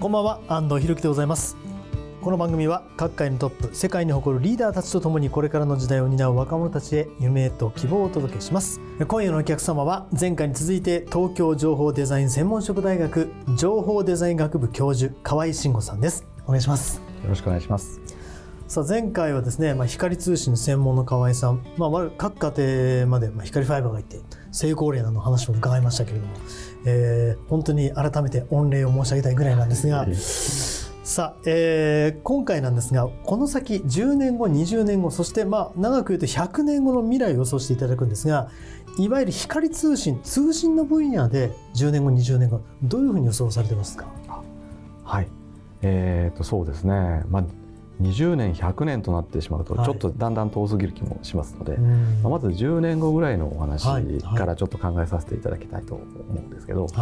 [0.00, 1.56] こんばんは安藤博樹でございます。
[2.22, 8.80] この番組は各界のトップ世界に誇るリーダーたちとともにこれからの時代を担う若者たちへ夢と希望をお届けします。
[9.08, 16.24] 今夜のお客様は前回に続いて東京情報デザイン専門職大学情報デザイン学部教授河合慎吾さんです。
[16.44, 16.98] お願いします。
[17.24, 18.00] よろしくお願いします。
[18.68, 24.20] さあ前回はですね、まあ、光通信専門の河合さん、まあ、各家庭まで、まあ、光ファイバーがいて
[24.52, 26.34] 成功例なの話を伺いましたけれども、
[26.84, 30.06] えー、本当に改めて御礼を申し上げたいぐらいなんですが
[31.02, 38.50] さあ、えー、今回なんですがこの先10年後20年後そしてまあ長く言うと100年後の未来を予想していただくんですが
[38.98, 44.08] いわゆる光通信通信の分野で10年後20年後どういうふうに予想されてますか？
[45.04, 45.28] はい。
[45.80, 47.44] えーとそうですね、まあ、
[48.00, 51.80] 20年100年となってしまうとちょっとだんだん遠すぎる気もしますので、はい、
[52.22, 56.92] まず10年後ぐらいのお話からちょっと考えさせていただきたいと思うんですけど、はい、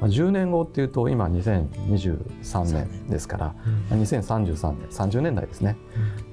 [0.00, 3.54] まあ、10年後っていうと今2023年ですから、
[3.90, 5.76] うん、2033年30年代ですね、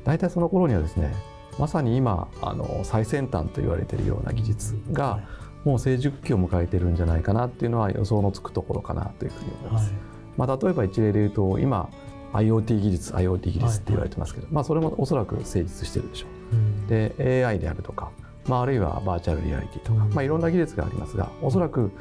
[0.03, 1.14] 大体その頃にはですね
[1.59, 5.20] まさに今あの最先端と言われているような技術が
[5.64, 9.92] もう成熟期を迎えているんじゃないかなっていうのは予想のつくところかなというふうに思います。
[9.92, 10.02] はい、
[10.38, 11.90] まあ、例えば一例で言うと今
[12.34, 18.12] IoT 技術 IoT 技術って言われてますけど、はいはい、まあ、それもおそらく成立してるでしょう、うん、で AI であるとか、
[18.48, 20.08] まあ、あるいはバーチャルリアリティとか、う。
[20.08, 21.92] ん、まあ、いろんな技術がありますがおそらく、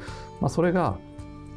[0.41, 0.97] まあ、それが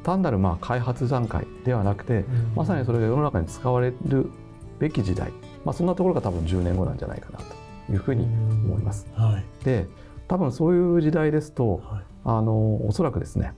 [0.03, 4.31] 単なるまあ開発段階ではなくて、うん、まさにそれが世の中に使われる
[4.79, 5.33] べき時代、
[5.65, 9.07] まあ、そんなところが多分10年後なんじゃないかなというふうに思います。
[9.15, 9.87] はい、で
[10.29, 13.55] 多分そういう時代ですと、はい、あのおそらくですね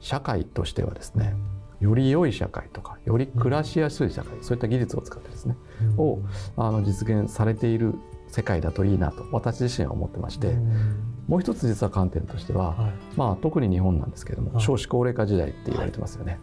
[0.00, 1.34] 社会としてはですね、
[1.84, 6.18] より良い社会とかより暮らしやすい社会、うん、そういった技術を使ってですね、うん、を
[6.56, 7.94] あの実現されている
[8.28, 16.40] 世界だといいなと私自身は思ってまして、うん、もう一つ実は観点としては、はい、まあ、特に日本なんですけれども、少子高齢化時代って言われてますよね、はい、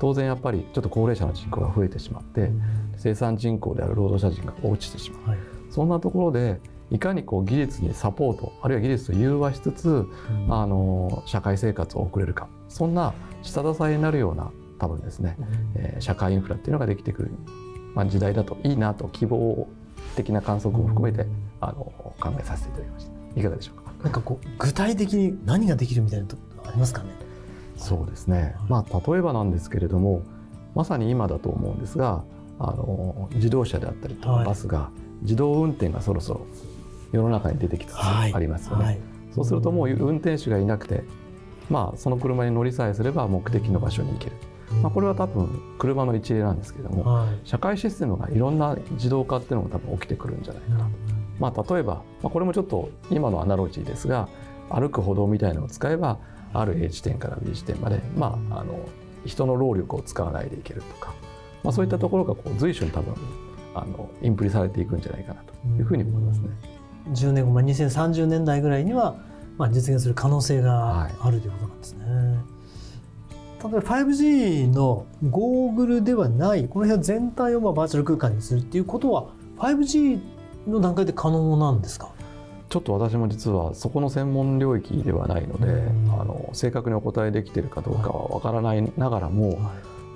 [0.00, 2.50] 当然やっぱりちょっと高齢者の人口が増えてしまって、
[2.96, 5.38] 生産人口である労働者人が落ちてしまう、はい、
[5.70, 6.58] そんなところで
[6.90, 10.06] いかにこう技術にサポートあるいは技術と融和しつつ、
[10.48, 13.12] あの社会生活を送れるかそんな
[13.42, 15.36] 下支えになるような多分ですね、
[15.76, 17.30] えー、社会インフラっていうのができてくる、
[17.94, 19.68] まあ、時代だといいなと希望
[20.16, 21.26] 的な観測も含めて、
[21.60, 23.40] あの考えさせていただきました。
[23.40, 23.92] いかがでしょうか？
[24.02, 26.36] なんかこう具体的に何ができるみたいなと
[26.66, 27.10] ありますかね？
[27.76, 30.22] そうですね、まあ、例えばなんですけれども
[30.74, 32.24] まさに今だと思うんですが
[32.58, 34.90] あの自動車であったりとかバスが
[35.22, 36.46] 自動運転がそろそろ
[37.12, 39.02] 世の中に出てきつつありますよね、はいはい、
[39.34, 41.04] そうするともう運転手がいなくて、
[41.70, 44.36] まあ、その車に乗りさえすれば目的の場所に行ける
[44.82, 50.90] まあ、これは多分車の一例なんですけれども、はい、社会システムがいろんな自動化っていうのが多分起きてくるんじゃないかなと。
[51.38, 54.28] まあ、例えば、まあ、これもちょっと今のアナロジーですが
[54.68, 56.18] 歩く歩道みたいなのを使えば
[56.52, 58.78] ある A 地点から B 地点まで、まあ、あの
[59.24, 61.14] 人の労力を使わないでいけるとか、
[61.62, 63.14] まあ、そういったところがこう随所に多分
[63.74, 66.48] あのインプリされていくんじゃないかなというふうに思いますね。
[67.12, 69.16] 10年後、まあ、2030年代ぐらいには、
[69.56, 72.04] まあ、実現する可能性があるということなんですね。
[73.62, 79.28] はい例えば 5G のゴーグルではないこの部屋全体をまあバーチャル空間にするっていうことは
[79.58, 80.20] 5G
[80.66, 82.10] の段階で可能なんですか？
[82.68, 89.58] ちょっと私も実はそこの専門領域ではないので、あの正確にお答えできているかどうかは分からないながらも、はい、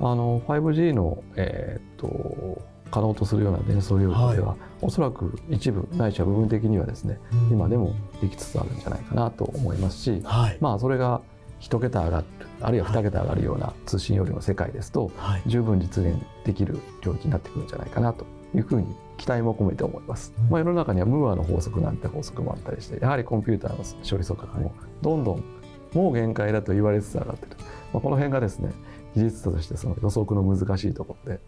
[0.01, 2.63] あの 5G の、えー、っと
[2.93, 7.19] 可能とするような伝送領域では、はい、おそらく一部ないしは部分的にはですね、
[7.51, 11.21] 今でもできつつあるんじゃないかなと思いますし、はい、まあそれが
[11.61, 12.25] 1桁上がる
[12.61, 24.73] あるいは2桁上がるような通信よりの世界ですと、はい、十分実現できる領域になってくるんじゃないかなというふうに期待も込めて思います、うん、まあ、世の中にはムーアの法則なんて法則もあったりしてやはりコンピューターの処理速度も
[25.03, 25.45] どんどん
[25.93, 27.57] もう限界だと言われつつあがってる、
[27.93, 28.73] まあ、この辺がですね
[29.15, 31.41] 技術者としてその予測の難しいところで、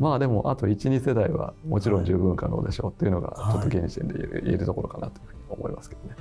[0.00, 6.16] まあでもあと12世代はもちろん十分可能でしょうっていうのがちょっと現時点で言える,、ところかなというふうに思いますけどね。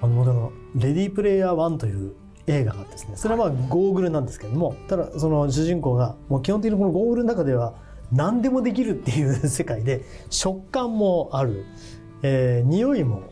[0.00, 2.14] あのレディープレイヤー1という
[2.46, 7.74] 映画がですねそれはまあゴーグルなんですけれどもただその主人公がもう基本的にこのゴーグルの中では
[8.12, 11.64] 何でもできるっていう 世界で食感もある、
[12.22, 13.22] えー、匂いも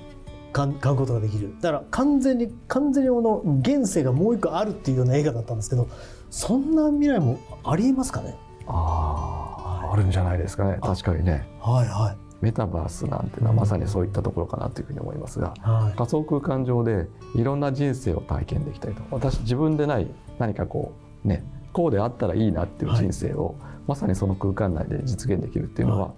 [0.52, 1.54] 買うことができる。
[1.62, 5.88] だから完全に完全にこの現世がもう一個あるっていうような映画だったんですけど
[6.28, 8.36] そんな未来もありえますかね？
[8.66, 10.78] ああ、あるんじゃないですかね。
[10.82, 11.46] 確かにね。
[11.60, 20.08] はいはいメタバースなんていうのはまさにそういったところかなというふうに思いますが、はい、仮想空間上でいろんな人生を体験できたりと私自分でない
[20.38, 20.92] 何かこ
[21.24, 26.12] うねこうであったらいいなっていう人生を、はい、まさにその空間内で実現できるっていうのは、はい、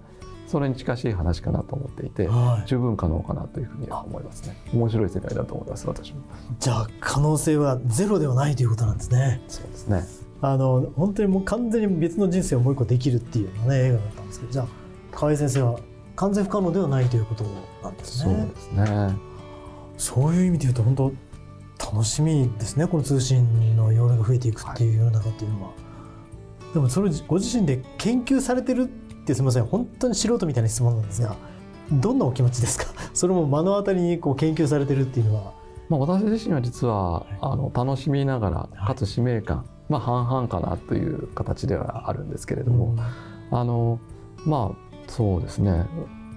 [0.47, 2.27] それに近しい話かなと思っていて、
[2.65, 4.57] 十分可能かなというふうには思いますね。
[4.73, 6.23] 面白い世界だと思います私も。
[6.59, 9.41] じゃあ可能性はゼロではないということなんですね。
[9.47, 10.03] そうですね。
[10.41, 14.67] あの本当にもう完全に別の人生をもう一個できるっていうようなね映画だったんですけどじゃあ
[15.11, 15.79] 河合先生は
[16.15, 17.43] 完全不可能ではないということ
[17.83, 18.35] なんですね。
[18.35, 19.15] そうですね。
[19.97, 21.11] そういう意味で言うと本当
[21.93, 22.87] 楽しみですね。
[22.87, 25.67] この通信の容量が増えていくっていう世の中っていうのは。
[25.67, 25.73] は
[26.71, 28.85] い、でもそれご自身で研究されてるっ
[29.25, 29.65] てすみません。
[29.65, 31.35] 本当に素人みたいな質問なんですが
[31.91, 32.85] どんなお気持ちですか？
[33.13, 35.53] それも目の当たりにこう研究されてるっていうのは。
[35.87, 42.95] まあ、私自身は実は、あの楽しみながらかつ使命感、まあ、半々かなという形ではあるんですけれども、
[43.51, 43.99] あの
[44.47, 44.75] まあ
[45.07, 45.85] そうですね。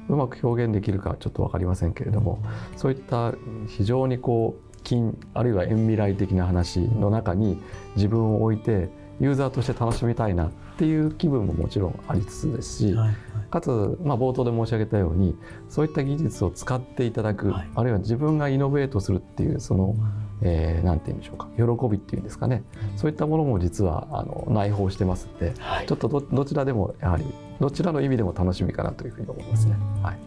[0.09, 2.39] うまく表現できるかちょっと分かりませんけれども
[2.77, 3.35] そういった
[3.67, 7.63] 非常にこう近あるいは遠未来的な話の中に
[7.97, 8.89] 自分を置いて
[9.21, 13.17] ユーザーとして楽しみたいなっていう気分ももちろんありつつですし、はいはい、
[13.51, 15.37] かつ、まあ、冒頭で申し上げたように
[15.69, 19.97] そういった技術を使っていただく、はい、あるいは自分がイノベートするっていうその、
[20.43, 22.63] えー、なんて言うんでしょうか喜びっていうんですかね、
[22.93, 27.25] うん、そういったものも実はあの内包してますので、はい、ちょっとどちらでもやはり
[27.61, 29.77] どちらの意味でも楽しみかなというふうに思いますね。
[29.97, 30.19] うん、はい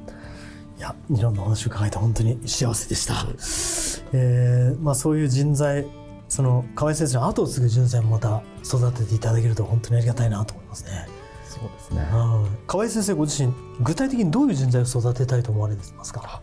[0.77, 3.13] いやいろんなお話を伺えて本当に幸せでした。
[4.13, 5.85] えーまあ、そういう人材
[6.27, 11.07] その河合先生の後を継ぐ人材もまた育てていただけると本当にありがたいなと思いますね。
[11.43, 12.07] そうですね。
[12.65, 16.41] 河合先生ご自身具体的にどういう人材を育てたいと思われてますか？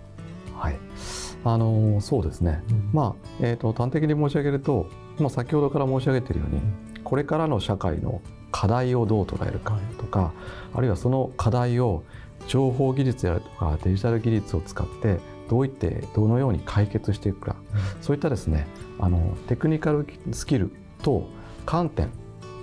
[1.49, 1.55] はい。
[1.55, 2.63] あのそうですね。
[2.71, 6.61] うん、まあえっ、ー、と端的に申し上げると、まあ先ほどから申し上げているように、う
[7.01, 10.33] ん、これからの社会の課題をどう捉えるかとか、はい、
[10.75, 12.03] あるいはその課題を
[12.47, 17.57] 情報技術であるとかデジタル技術を使ってどういってどのように解決していくか、
[17.97, 18.67] うん、そういったですね
[18.99, 20.71] あのテクニカルスキル
[21.03, 21.29] と
[21.67, 22.11] 観点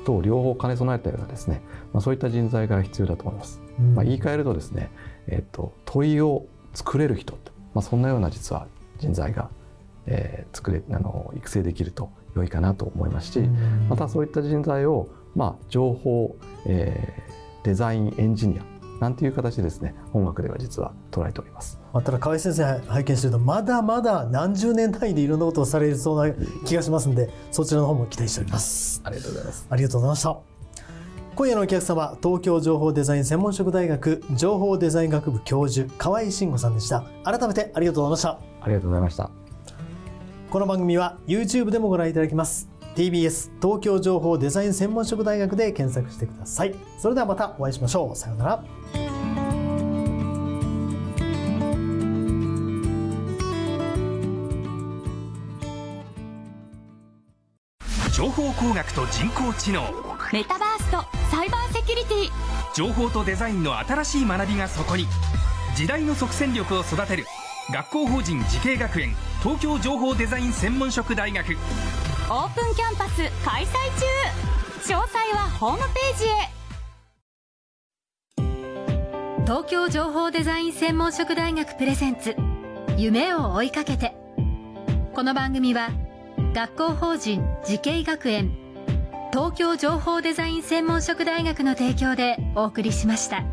[0.05, 1.61] と両方兼ね備えたようなですね、
[1.93, 3.61] まあ、そういった人材が必要だと思います。
[3.79, 4.91] うん、まあ、言い換えるとですね、
[5.27, 7.37] えっと、問いを作れる人、
[7.73, 8.67] まあ、そんなような実は
[8.99, 9.49] 人材が、
[10.05, 16.35] えー、作れあの育成できると良いかなと思いますし、うん、またそういった人材を、まあ、情報、
[16.67, 21.79] えー、デザインエンジニアなんていう形でですね音楽では実は捉えております。
[21.93, 26.33] ただ河合先生拝見してるとまだまだ何十年単位でいろんなことをされそうな
[26.65, 29.01] 気がしますんでそちらの方も期待しております。
[29.03, 29.67] ありがとうございます。
[29.69, 30.54] ありがとうございました。
[31.35, 37.03] 今夜のお客様東京情報デザイン専門職大学情報デザイン学部教授河合慎吾さんでした。
[37.25, 38.63] 改めてありがとうございました。
[38.63, 39.29] ありがとうございました。
[40.49, 42.69] この番組は YouTube でもご覧いただきます。
[42.95, 46.75] TBS 東京情報デザイン専門職大学で検索してください。
[46.97, 48.15] それではまたお会いしましょう。
[48.15, 48.63] さようなら。
[58.13, 59.81] 情報工学と人工知能。
[60.31, 60.74] メタバー
[61.95, 62.29] リティ
[62.75, 65.07] 情報とデザインの新しい学びがそこに。
[65.75, 67.25] 時代の即戦力を育てる。
[67.73, 71.53] 学校法人慈恵学園東京情報デザイン専門職大学。
[72.29, 73.73] オープンキャンパス開催
[74.85, 74.93] 中。
[74.93, 76.49] 詳細はホームページへ。
[79.45, 82.35] 東京情報デザイン専門職大学プレゼンツ。
[82.97, 84.15] 夢を追いかけて。
[85.13, 85.89] この番組は
[86.53, 88.64] 学校法人慈恵学園
[89.35, 93.43] 東京情報デザイン専門職大学の提供でお送りしました。